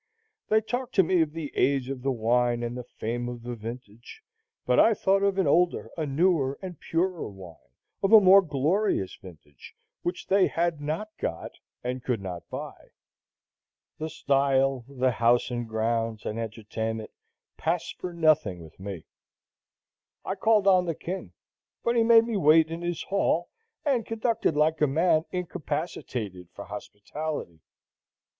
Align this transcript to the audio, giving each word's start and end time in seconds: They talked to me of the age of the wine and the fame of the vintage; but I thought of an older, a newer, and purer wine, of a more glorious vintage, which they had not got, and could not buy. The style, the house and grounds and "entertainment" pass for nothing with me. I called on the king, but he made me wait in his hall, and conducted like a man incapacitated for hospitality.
They 0.47 0.61
talked 0.61 0.95
to 0.95 1.03
me 1.03 1.21
of 1.21 1.31
the 1.33 1.51
age 1.55 1.87
of 1.87 2.01
the 2.01 2.11
wine 2.11 2.63
and 2.63 2.75
the 2.75 2.83
fame 2.83 3.29
of 3.29 3.43
the 3.43 3.53
vintage; 3.53 4.23
but 4.65 4.79
I 4.79 4.95
thought 4.95 5.21
of 5.21 5.37
an 5.37 5.45
older, 5.45 5.91
a 5.95 6.07
newer, 6.07 6.57
and 6.59 6.79
purer 6.79 7.29
wine, 7.29 7.75
of 8.01 8.11
a 8.11 8.19
more 8.19 8.41
glorious 8.41 9.13
vintage, 9.15 9.75
which 10.01 10.25
they 10.25 10.47
had 10.47 10.81
not 10.81 11.15
got, 11.19 11.51
and 11.83 12.03
could 12.03 12.19
not 12.19 12.49
buy. 12.49 12.87
The 13.99 14.09
style, 14.09 14.85
the 14.87 15.11
house 15.11 15.51
and 15.51 15.69
grounds 15.69 16.25
and 16.25 16.39
"entertainment" 16.39 17.11
pass 17.55 17.91
for 17.91 18.11
nothing 18.11 18.63
with 18.63 18.79
me. 18.79 19.05
I 20.25 20.33
called 20.33 20.65
on 20.65 20.85
the 20.85 20.95
king, 20.95 21.31
but 21.83 21.95
he 21.95 22.01
made 22.01 22.25
me 22.25 22.37
wait 22.37 22.71
in 22.71 22.81
his 22.81 23.03
hall, 23.03 23.49
and 23.85 24.03
conducted 24.03 24.55
like 24.57 24.81
a 24.81 24.87
man 24.87 25.25
incapacitated 25.31 26.49
for 26.55 26.65
hospitality. 26.65 27.59